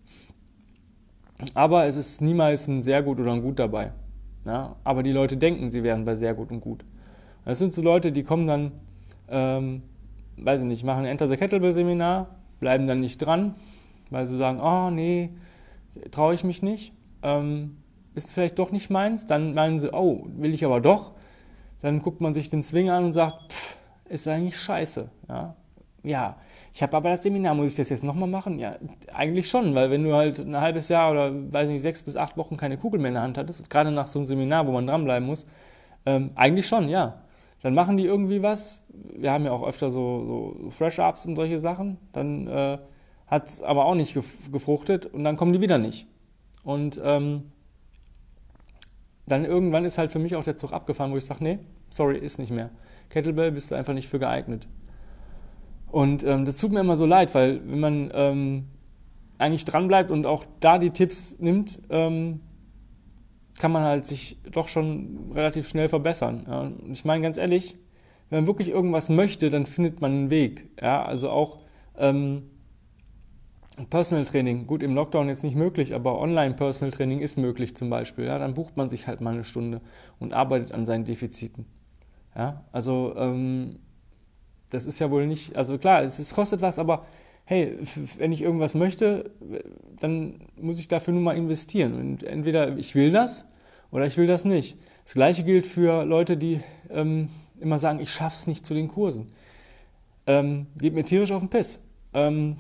Aber 1.54 1.84
es 1.84 1.96
ist 1.96 2.22
niemals 2.22 2.66
ein 2.66 2.80
sehr 2.80 3.02
gut 3.02 3.20
oder 3.20 3.32
ein 3.32 3.42
gut 3.42 3.58
dabei. 3.58 3.92
Ja, 4.46 4.76
aber 4.84 5.02
die 5.02 5.12
Leute 5.12 5.36
denken, 5.36 5.68
sie 5.70 5.82
wären 5.82 6.04
bei 6.04 6.14
sehr 6.14 6.32
gut 6.34 6.50
und 6.50 6.60
gut. 6.60 6.84
Das 7.44 7.58
sind 7.58 7.74
so 7.74 7.82
Leute, 7.82 8.12
die 8.12 8.22
kommen 8.22 8.46
dann, 8.46 8.72
ähm, 9.28 9.82
weiß 10.38 10.62
ich 10.62 10.66
nicht, 10.66 10.84
machen 10.84 11.00
ein 11.00 11.10
Enter 11.10 11.28
the 11.28 11.36
Kettlebell 11.36 11.72
Seminar, 11.72 12.36
bleiben 12.60 12.86
dann 12.86 13.00
nicht 13.00 13.18
dran, 13.18 13.54
weil 14.10 14.26
sie 14.26 14.36
sagen, 14.36 14.60
oh 14.60 14.90
nee, 14.90 15.30
traue 16.10 16.34
ich 16.34 16.44
mich 16.44 16.62
nicht, 16.62 16.92
ähm, 17.22 17.76
ist 18.14 18.32
vielleicht 18.32 18.58
doch 18.58 18.70
nicht 18.72 18.90
meins. 18.90 19.26
Dann 19.26 19.54
meinen 19.54 19.78
sie, 19.78 19.92
oh, 19.92 20.26
will 20.36 20.54
ich 20.54 20.64
aber 20.64 20.80
doch. 20.80 21.12
Dann 21.82 22.00
guckt 22.00 22.20
man 22.20 22.32
sich 22.34 22.48
den 22.48 22.62
Swing 22.62 22.88
an 22.88 23.04
und 23.04 23.12
sagt, 23.12 23.52
pff, 23.52 23.76
ist 24.08 24.28
eigentlich 24.28 24.58
scheiße. 24.58 25.08
Ja, 25.28 25.54
ja. 26.02 26.36
ich 26.72 26.82
habe 26.82 26.96
aber 26.96 27.10
das 27.10 27.22
Seminar, 27.22 27.54
muss 27.54 27.72
ich 27.72 27.76
das 27.76 27.88
jetzt 27.88 28.04
nochmal 28.04 28.28
machen? 28.28 28.58
Ja, 28.58 28.76
eigentlich 29.12 29.48
schon, 29.48 29.74
weil 29.74 29.90
wenn 29.90 30.04
du 30.04 30.14
halt 30.14 30.38
ein 30.38 30.60
halbes 30.60 30.88
Jahr 30.88 31.10
oder, 31.10 31.32
weiß 31.52 31.68
nicht, 31.68 31.82
sechs 31.82 32.02
bis 32.02 32.16
acht 32.16 32.36
Wochen 32.36 32.56
keine 32.56 32.78
Kugel 32.78 33.00
mehr 33.00 33.08
in 33.08 33.14
der 33.14 33.22
Hand 33.22 33.38
hattest, 33.38 33.68
gerade 33.68 33.90
nach 33.90 34.06
so 34.06 34.18
einem 34.18 34.26
Seminar, 34.26 34.66
wo 34.66 34.72
man 34.72 34.86
dranbleiben 34.86 35.26
muss, 35.26 35.46
ähm, 36.04 36.30
eigentlich 36.34 36.66
schon, 36.66 36.88
ja. 36.88 37.22
Dann 37.62 37.74
machen 37.74 37.96
die 37.96 38.04
irgendwie 38.04 38.42
was. 38.42 38.84
Wir 38.88 39.32
haben 39.32 39.44
ja 39.44 39.52
auch 39.52 39.66
öfter 39.66 39.90
so, 39.90 40.54
so 40.62 40.70
Fresh-Ups 40.70 41.26
und 41.26 41.36
solche 41.36 41.58
Sachen. 41.58 41.98
Dann 42.12 42.46
äh, 42.46 42.78
hat 43.26 43.48
es 43.48 43.62
aber 43.62 43.86
auch 43.86 43.94
nicht 43.94 44.14
gefruchtet 44.14 45.06
und 45.06 45.24
dann 45.24 45.36
kommen 45.36 45.52
die 45.52 45.60
wieder 45.60 45.78
nicht. 45.78 46.06
Und 46.62 47.00
ähm, 47.02 47.50
dann 49.26 49.44
irgendwann 49.44 49.84
ist 49.84 49.98
halt 49.98 50.12
für 50.12 50.18
mich 50.18 50.36
auch 50.36 50.44
der 50.44 50.56
Zug 50.56 50.72
abgefahren, 50.72 51.12
wo 51.12 51.16
ich 51.16 51.24
sage, 51.24 51.42
nee, 51.42 51.58
sorry, 51.90 52.18
ist 52.18 52.38
nicht 52.38 52.52
mehr. 52.52 52.70
Kettlebell 53.10 53.52
bist 53.52 53.70
du 53.70 53.74
einfach 53.74 53.94
nicht 53.94 54.08
für 54.08 54.18
geeignet. 54.18 54.68
Und 55.90 56.24
ähm, 56.24 56.44
das 56.44 56.58
tut 56.58 56.72
mir 56.72 56.80
immer 56.80 56.96
so 56.96 57.06
leid, 57.06 57.34
weil 57.34 57.60
wenn 57.66 57.80
man 57.80 58.10
ähm, 58.14 58.64
eigentlich 59.38 59.64
dranbleibt 59.64 60.10
und 60.10 60.26
auch 60.26 60.44
da 60.60 60.78
die 60.78 60.90
Tipps 60.90 61.38
nimmt, 61.38 61.80
ähm, 61.90 62.40
kann 63.58 63.72
man 63.72 63.82
halt 63.84 64.06
sich 64.06 64.38
doch 64.50 64.68
schon 64.68 65.30
relativ 65.32 65.66
schnell 65.68 65.88
verbessern. 65.88 66.44
Ja. 66.48 66.70
Ich 66.92 67.04
meine 67.04 67.22
ganz 67.22 67.38
ehrlich, 67.38 67.78
wenn 68.28 68.40
man 68.40 68.46
wirklich 68.46 68.68
irgendwas 68.68 69.08
möchte, 69.08 69.50
dann 69.50 69.66
findet 69.66 70.00
man 70.00 70.12
einen 70.12 70.30
Weg. 70.30 70.68
Ja, 70.80 71.04
also 71.04 71.30
auch 71.30 71.60
ähm, 71.96 72.50
Personal 73.90 74.24
Training, 74.24 74.66
gut 74.66 74.82
im 74.82 74.94
Lockdown 74.94 75.28
jetzt 75.28 75.44
nicht 75.44 75.56
möglich, 75.56 75.94
aber 75.94 76.18
Online 76.18 76.54
Personal 76.54 76.92
Training 76.92 77.20
ist 77.20 77.36
möglich 77.36 77.76
zum 77.76 77.90
Beispiel. 77.90 78.24
Ja, 78.24 78.38
dann 78.38 78.54
bucht 78.54 78.76
man 78.76 78.88
sich 78.88 79.06
halt 79.06 79.20
mal 79.20 79.34
eine 79.34 79.44
Stunde 79.44 79.80
und 80.18 80.32
arbeitet 80.32 80.72
an 80.72 80.86
seinen 80.86 81.04
Defiziten. 81.04 81.66
Ja, 82.36 82.64
also 82.70 83.14
ähm, 83.16 83.78
das 84.70 84.86
ist 84.86 84.98
ja 84.98 85.10
wohl 85.10 85.26
nicht, 85.26 85.56
also 85.56 85.78
klar, 85.78 86.02
es, 86.02 86.18
es 86.18 86.34
kostet 86.34 86.60
was, 86.60 86.78
aber 86.78 87.06
hey, 87.44 87.78
wenn 88.18 88.32
ich 88.32 88.42
irgendwas 88.42 88.74
möchte, 88.74 89.30
dann 90.00 90.40
muss 90.60 90.78
ich 90.78 90.88
dafür 90.88 91.14
nur 91.14 91.22
mal 91.22 91.36
investieren. 91.36 91.94
Und 91.94 92.24
entweder 92.24 92.76
ich 92.76 92.94
will 92.94 93.10
das 93.10 93.50
oder 93.90 94.04
ich 94.06 94.16
will 94.16 94.26
das 94.26 94.44
nicht. 94.44 94.76
Das 95.04 95.14
gleiche 95.14 95.44
gilt 95.44 95.66
für 95.66 96.04
Leute, 96.04 96.36
die 96.36 96.60
ähm, 96.90 97.28
immer 97.60 97.78
sagen, 97.78 98.00
ich 98.00 98.10
schaff's 98.10 98.46
nicht 98.46 98.66
zu 98.66 98.74
den 98.74 98.88
Kursen. 98.88 99.32
Ähm, 100.26 100.66
geht 100.76 100.94
mir 100.94 101.04
tierisch 101.04 101.30
auf 101.30 101.40
den 101.40 101.48
Piss. 101.48 101.80
Ähm, 102.12 102.56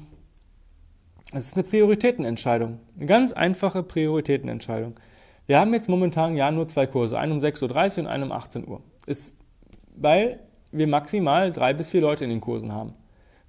es 1.32 1.46
ist 1.46 1.54
eine 1.54 1.64
Prioritätenentscheidung. 1.64 2.78
Eine 2.96 3.06
ganz 3.06 3.32
einfache 3.32 3.82
Prioritätenentscheidung. 3.82 4.94
Wir 5.46 5.58
haben 5.58 5.74
jetzt 5.74 5.88
momentan 5.88 6.36
ja 6.36 6.50
nur 6.52 6.68
zwei 6.68 6.86
Kurse, 6.86 7.18
einen 7.18 7.32
um 7.32 7.38
6.30 7.40 7.98
Uhr 7.98 8.04
und 8.04 8.06
einen 8.06 8.24
um 8.24 8.32
18 8.32 8.68
Uhr. 8.68 8.82
Ist, 9.06 9.36
weil 9.96 10.40
wir 10.72 10.86
maximal 10.86 11.52
drei 11.52 11.72
bis 11.72 11.88
vier 11.88 12.00
Leute 12.00 12.24
in 12.24 12.30
den 12.30 12.40
Kursen 12.40 12.72
haben. 12.72 12.92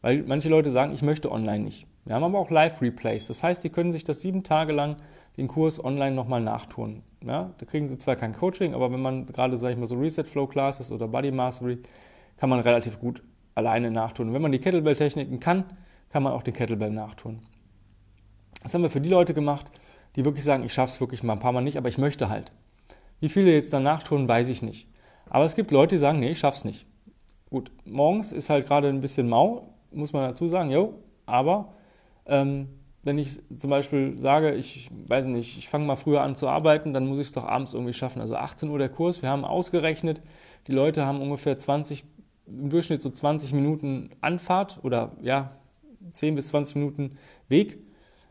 Weil 0.01 0.23
manche 0.23 0.49
Leute 0.49 0.71
sagen, 0.71 0.93
ich 0.93 1.01
möchte 1.01 1.31
online 1.31 1.63
nicht. 1.63 1.87
Wir 2.05 2.15
haben 2.15 2.23
aber 2.23 2.39
auch 2.39 2.49
Live-Replays. 2.49 3.27
Das 3.27 3.43
heißt, 3.43 3.63
die 3.63 3.69
können 3.69 3.91
sich 3.91 4.03
das 4.03 4.21
sieben 4.21 4.43
Tage 4.43 4.71
lang 4.71 4.95
den 5.35 5.47
Kurs 5.47 5.83
online 5.83 6.15
nochmal 6.15 6.41
nachtun. 6.41 7.03
Ja, 7.25 7.51
da 7.57 7.65
kriegen 7.65 7.87
sie 7.87 7.97
zwar 7.97 8.15
kein 8.15 8.33
Coaching, 8.33 8.73
aber 8.73 8.91
wenn 8.91 9.01
man 9.01 9.25
gerade, 9.25 9.57
sage 9.57 9.73
ich 9.73 9.79
mal, 9.79 9.87
so 9.87 9.97
Reset-Flow-Classes 9.97 10.91
oder 10.91 11.07
Body 11.07 11.31
Mastery, 11.31 11.79
kann 12.37 12.49
man 12.49 12.59
relativ 12.59 12.99
gut 12.99 13.23
alleine 13.55 13.91
nachtun. 13.91 14.27
Und 14.27 14.33
wenn 14.33 14.41
man 14.41 14.51
die 14.51 14.59
Kettlebell-Techniken 14.59 15.39
kann, 15.39 15.65
kann 16.09 16.23
man 16.23 16.33
auch 16.33 16.43
den 16.43 16.53
Kettlebell 16.53 16.91
nachtun. 16.91 17.41
Das 18.63 18.73
haben 18.73 18.83
wir 18.83 18.89
für 18.89 19.01
die 19.01 19.09
Leute 19.09 19.33
gemacht, 19.33 19.71
die 20.15 20.25
wirklich 20.25 20.43
sagen, 20.43 20.63
ich 20.63 20.73
schaffe 20.73 20.91
es 20.91 21.01
wirklich 21.01 21.23
mal 21.23 21.33
ein 21.33 21.39
paar 21.39 21.51
Mal 21.51 21.61
nicht, 21.61 21.77
aber 21.77 21.89
ich 21.89 21.97
möchte 21.97 22.29
halt. 22.29 22.51
Wie 23.19 23.29
viele 23.29 23.51
jetzt 23.51 23.73
danach 23.73 24.03
tun, 24.03 24.27
weiß 24.27 24.49
ich 24.49 24.61
nicht. 24.61 24.87
Aber 25.29 25.45
es 25.45 25.55
gibt 25.55 25.71
Leute, 25.71 25.95
die 25.95 25.99
sagen, 25.99 26.19
nee, 26.19 26.31
ich 26.31 26.39
schaff's 26.39 26.65
nicht. 26.65 26.85
Gut, 27.49 27.71
morgens 27.85 28.33
ist 28.33 28.49
halt 28.49 28.67
gerade 28.67 28.89
ein 28.89 29.01
bisschen 29.01 29.29
mau, 29.29 29.75
muss 29.91 30.13
man 30.13 30.27
dazu 30.27 30.47
sagen, 30.47 30.69
jo, 30.69 30.95
aber 31.25 31.73
ähm, 32.25 32.67
wenn 33.03 33.17
ich 33.17 33.39
zum 33.55 33.69
Beispiel 33.69 34.17
sage, 34.17 34.53
ich 34.53 34.89
weiß 35.07 35.25
nicht, 35.25 35.57
ich 35.57 35.69
fange 35.69 35.85
mal 35.85 35.95
früher 35.95 36.21
an 36.21 36.35
zu 36.35 36.49
arbeiten, 36.49 36.91
dann 36.93 37.07
muss 37.07 37.19
ich 37.19 37.27
es 37.27 37.31
doch 37.31 37.45
abends 37.45 37.73
irgendwie 37.73 37.93
schaffen. 37.93 38.21
Also 38.21 38.35
18 38.35 38.69
Uhr 38.69 38.77
der 38.77 38.89
Kurs, 38.89 39.21
wir 39.21 39.29
haben 39.29 39.45
ausgerechnet, 39.45 40.21
die 40.67 40.73
Leute 40.73 41.05
haben 41.05 41.21
ungefähr 41.21 41.57
20, 41.57 42.03
im 42.47 42.69
Durchschnitt 42.69 43.01
so 43.01 43.09
20 43.09 43.53
Minuten 43.53 44.09
Anfahrt 44.19 44.79
oder 44.83 45.13
ja, 45.21 45.51
10 46.11 46.35
bis 46.35 46.49
20 46.49 46.75
Minuten 46.75 47.17
Weg. 47.47 47.79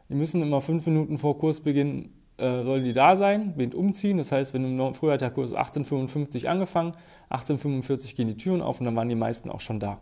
Die 0.08 0.14
müssen 0.14 0.42
immer 0.42 0.60
fünf 0.60 0.86
Minuten 0.86 1.18
vor 1.18 1.38
Kursbeginn 1.38 2.10
äh, 2.38 2.62
sollen 2.64 2.84
die 2.84 2.92
da 2.92 3.16
sein, 3.16 3.54
Wind 3.56 3.74
umziehen. 3.74 4.18
Das 4.18 4.32
heißt, 4.32 4.52
wenn 4.54 4.78
im 4.78 4.94
früher 4.94 5.14
hat 5.14 5.20
der 5.20 5.30
Kurs 5.30 5.54
18.55 5.54 6.46
angefangen, 6.46 6.92
18.45 7.30 8.14
gehen 8.14 8.28
die 8.28 8.36
Türen 8.36 8.60
auf 8.60 8.80
und 8.80 8.86
dann 8.86 8.96
waren 8.96 9.08
die 9.08 9.14
meisten 9.14 9.50
auch 9.50 9.60
schon 9.60 9.80
da. 9.80 10.00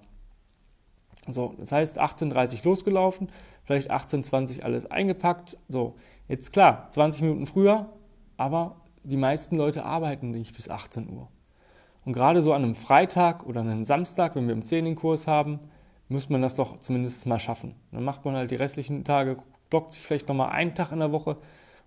So, 1.28 1.54
das 1.58 1.72
heißt 1.72 2.00
18.30 2.00 2.64
losgelaufen, 2.64 3.30
vielleicht 3.62 3.90
18.20 3.90 4.62
alles 4.62 4.90
eingepackt. 4.90 5.56
So, 5.68 5.94
jetzt 6.28 6.52
klar, 6.52 6.88
20 6.90 7.22
Minuten 7.22 7.46
früher, 7.46 7.90
aber 8.36 8.76
die 9.04 9.16
meisten 9.16 9.56
Leute 9.56 9.84
arbeiten 9.84 10.30
nicht 10.30 10.54
bis 10.56 10.68
18 10.68 11.08
Uhr. 11.08 11.28
Und 12.04 12.12
gerade 12.12 12.42
so 12.42 12.52
an 12.52 12.62
einem 12.62 12.74
Freitag 12.74 13.46
oder 13.46 13.60
einem 13.60 13.84
Samstag, 13.84 14.36
wenn 14.36 14.46
wir 14.46 14.54
im 14.54 14.62
10 14.62 14.84
den 14.84 14.94
Kurs 14.94 15.26
haben, 15.26 15.60
muss 16.08 16.28
man 16.28 16.42
das 16.42 16.54
doch 16.54 16.80
zumindest 16.80 17.26
mal 17.26 17.40
schaffen. 17.40 17.74
Dann 17.92 18.04
macht 18.04 18.24
man 18.24 18.36
halt 18.36 18.50
die 18.50 18.56
restlichen 18.56 19.04
Tage, 19.04 19.38
blockt 19.70 19.92
sich 19.92 20.06
vielleicht 20.06 20.28
nochmal 20.28 20.50
einen 20.50 20.74
Tag 20.74 20.92
in 20.92 20.98
der 20.98 21.12
Woche 21.12 21.36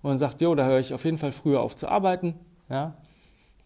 und 0.02 0.20
sagt, 0.20 0.42
jo, 0.42 0.56
da 0.56 0.66
höre 0.66 0.80
ich 0.80 0.94
auf 0.94 1.06
jeden 1.06 1.18
Fall 1.18 1.32
früher 1.32 1.62
auf 1.62 1.76
zu 1.76 1.88
arbeiten, 1.88 2.36
ja, 2.70 2.96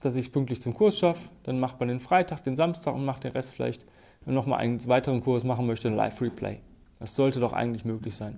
dass 0.02 0.16
ich 0.16 0.28
es 0.28 0.32
pünktlich 0.32 0.62
zum 0.62 0.74
Kurs 0.74 0.98
schaffe. 0.98 1.30
Dann 1.44 1.60
macht 1.60 1.80
man 1.80 1.90
den 1.90 2.00
Freitag, 2.00 2.44
den 2.44 2.56
Samstag 2.56 2.96
und 2.96 3.06
macht 3.06 3.24
den 3.24 3.32
Rest 3.32 3.54
vielleicht, 3.54 3.86
wenn 4.24 4.34
man 4.34 4.36
nochmal 4.36 4.60
einen 4.60 4.86
weiteren 4.88 5.22
Kurs 5.22 5.44
machen 5.44 5.68
möchte, 5.68 5.88
ein 5.88 5.96
Live-Replay. 5.96 6.60
Das 7.00 7.16
sollte 7.16 7.40
doch 7.40 7.54
eigentlich 7.54 7.86
möglich 7.86 8.16
sein. 8.16 8.38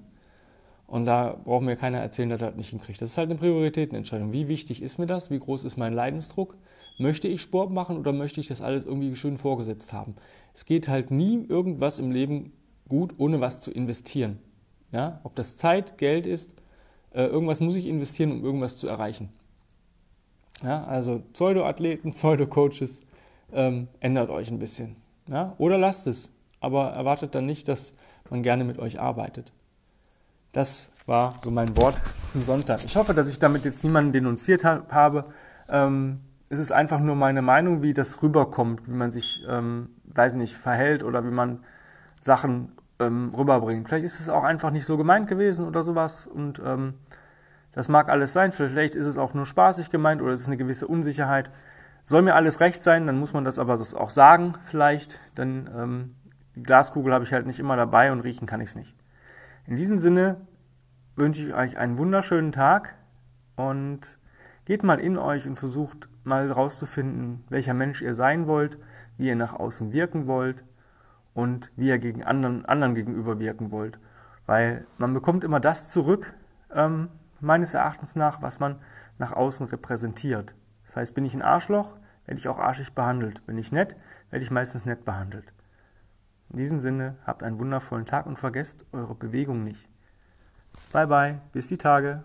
Und 0.88 1.06
da 1.06 1.40
braucht 1.44 1.64
mir 1.64 1.76
keiner 1.76 2.00
erzählen, 2.00 2.30
dass 2.30 2.42
er 2.42 2.50
das 2.50 2.56
nicht 2.56 2.70
hinkriegt. 2.70 3.02
Das 3.02 3.12
ist 3.12 3.18
halt 3.18 3.30
eine 3.30 3.40
Prioritätenentscheidung. 3.40 4.32
Wie 4.32 4.48
wichtig 4.48 4.82
ist 4.82 5.00
mir 5.00 5.08
das? 5.08 5.32
Wie 5.32 5.40
groß 5.40 5.64
ist 5.64 5.78
mein 5.78 5.94
Leidensdruck? 5.94 6.56
Möchte 7.00 7.28
ich 7.28 7.42
Sport 7.42 7.72
machen 7.72 7.98
oder 7.98 8.12
möchte 8.12 8.40
ich 8.40 8.48
das 8.48 8.62
alles 8.62 8.86
irgendwie 8.86 9.16
schön 9.16 9.38
vorgesetzt 9.38 9.94
haben? 9.94 10.16
Es 10.54 10.66
geht 10.66 10.88
halt 10.88 11.10
nie 11.10 11.44
irgendwas 11.48 12.00
im 12.00 12.12
Leben 12.12 12.54
gut, 12.88 13.16
ohne 13.18 13.42
was 13.42 13.62
zu 13.62 13.72
investieren. 13.72 14.40
Ja? 14.92 15.20
Ob 15.24 15.36
das 15.36 15.58
Zeit, 15.58 15.98
Geld 15.98 16.28
ist, 16.28 16.62
äh, 17.14 17.26
irgendwas 17.26 17.60
muss 17.60 17.76
ich 17.76 17.88
investieren, 17.88 18.32
um 18.32 18.44
irgendwas 18.44 18.78
zu 18.78 18.88
erreichen. 18.88 19.30
Ja? 20.62 20.84
Also 20.86 21.22
Pseudo-Athleten, 21.34 22.12
Pseudo-Coaches, 22.14 23.02
ähm, 23.54 23.88
ändert 24.00 24.30
euch 24.30 24.50
ein 24.52 24.60
bisschen. 24.60 24.96
Ja? 25.28 25.54
Oder 25.58 25.78
lasst 25.78 26.08
es, 26.08 26.32
aber 26.60 26.92
erwartet 26.92 27.36
dann 27.36 27.46
nicht, 27.46 27.68
dass 27.68 27.94
man 28.30 28.44
gerne 28.44 28.64
mit 28.64 28.80
euch 28.80 29.00
arbeitet. 29.00 29.54
Das 30.52 30.92
war 31.06 31.36
so 31.42 31.52
mein 31.52 31.76
Wort 31.78 31.96
zum 32.32 32.42
Sonntag. 32.42 32.84
Ich 32.86 32.96
hoffe, 32.96 33.14
dass 33.14 33.30
ich 33.30 33.40
damit 33.40 33.66
jetzt 33.66 33.84
niemanden 33.84 34.14
denunziert 34.14 34.64
habe. 34.64 35.26
Ähm, 35.68 36.22
es 36.50 36.60
ist 36.60 36.72
einfach 36.72 37.00
nur 37.00 37.16
meine 37.16 37.42
Meinung, 37.42 37.82
wie 37.82 37.94
das 37.94 38.22
rüberkommt, 38.22 38.88
wie 38.88 38.94
man 38.94 39.12
sich, 39.12 39.44
ähm, 39.48 39.90
weiß 40.06 40.36
nicht, 40.36 40.56
verhält 40.56 41.04
oder 41.04 41.26
wie 41.26 41.32
man 41.32 41.64
Sachen 42.22 42.72
ähm, 43.08 43.34
rüberbringt. 43.36 43.88
Vielleicht 43.88 44.06
ist 44.06 44.20
es 44.20 44.30
auch 44.30 44.44
einfach 44.44 44.72
nicht 44.72 44.86
so 44.86 44.98
gemeint 44.98 45.28
gewesen 45.28 45.68
oder 45.68 45.84
sowas 45.84 46.28
und 46.28 46.62
ähm, 46.66 46.96
das 47.74 47.90
mag 47.90 48.10
alles 48.10 48.34
sein. 48.34 48.52
Vielleicht 48.52 48.96
ist 48.96 49.06
es 49.06 49.18
auch 49.18 49.34
nur 49.34 49.46
spaßig 49.46 49.90
gemeint 49.90 50.22
oder 50.22 50.34
es 50.34 50.42
ist 50.42 50.48
eine 50.48 50.58
gewisse 50.58 50.88
Unsicherheit. 50.88 51.50
Soll 52.04 52.22
mir 52.22 52.36
alles 52.36 52.60
recht 52.60 52.84
sein, 52.84 53.08
dann 53.08 53.18
muss 53.18 53.34
man 53.34 53.46
das 53.46 53.60
aber 53.60 53.80
auch 53.96 54.10
sagen 54.10 54.56
vielleicht, 54.66 55.20
denn 55.38 55.70
ähm, 55.76 56.16
die 56.56 56.64
Glaskugel 56.64 57.14
habe 57.14 57.24
ich 57.24 57.34
halt 57.34 57.48
nicht 57.48 57.60
immer 57.60 57.76
dabei 57.76 58.12
und 58.12 58.22
riechen 58.22 58.46
kann 58.46 58.62
ich 58.62 58.70
es 58.70 58.76
nicht. 58.76 58.96
In 59.66 59.76
diesem 59.76 59.98
Sinne 59.98 60.42
wünsche 61.16 61.48
ich 61.48 61.54
euch 61.54 61.78
einen 61.78 61.98
wunderschönen 61.98 62.52
Tag 62.52 62.96
und 63.56 64.18
geht 64.66 64.84
mal 64.84 65.00
in 65.00 65.18
euch 65.18 65.48
und 65.48 65.56
versucht 65.58 66.10
mal 66.24 66.48
herauszufinden, 66.48 67.44
welcher 67.50 67.74
Mensch 67.74 68.02
ihr 68.02 68.14
sein 68.14 68.48
wollt, 68.48 68.78
wie 69.18 69.28
ihr 69.28 69.36
nach 69.36 69.54
außen 69.54 69.94
wirken 69.94 70.28
wollt 70.28 70.64
und 71.34 71.72
wie 71.76 71.88
ihr 71.88 72.00
gegen 72.00 72.24
anderen, 72.24 72.66
anderen 72.66 72.96
gegenüber 72.96 73.40
wirken 73.40 73.72
wollt. 73.72 74.00
Weil 74.46 74.86
man 74.98 75.14
bekommt 75.14 75.44
immer 75.44 75.60
das 75.60 75.90
zurück, 75.90 76.34
ähm, 76.74 77.10
meines 77.40 77.74
Erachtens 77.74 78.16
nach, 78.16 78.42
was 78.42 78.60
man 78.60 78.80
nach 79.18 79.34
außen 79.34 79.68
repräsentiert. 79.68 80.56
Das 80.86 80.96
heißt, 80.96 81.16
bin 81.16 81.26
ich 81.26 81.34
ein 81.34 81.42
Arschloch, 81.42 81.96
werde 82.26 82.40
ich 82.40 82.48
auch 82.48 82.60
arschig 82.60 82.94
behandelt. 82.94 83.46
Bin 83.46 83.58
ich 83.58 83.72
nett, 83.72 83.96
werde 84.30 84.44
ich 84.44 84.52
meistens 84.52 84.86
nett 84.86 85.06
behandelt. 85.06 85.54
In 86.50 86.58
diesem 86.58 86.80
Sinne, 86.80 87.16
habt 87.26 87.44
einen 87.44 87.60
wundervollen 87.60 88.06
Tag 88.06 88.26
und 88.26 88.38
vergesst 88.38 88.86
eure 88.92 89.16
Bewegung 89.16 89.64
nicht. 89.64 89.90
Bye 90.92 91.08
bye, 91.08 91.42
bis 91.52 91.68
die 91.68 91.78
Tage. 91.78 92.24